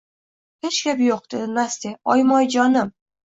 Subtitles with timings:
[0.65, 2.91] Hech gap yoʻq,– dedi Nastya.– Oyim, oyijonim…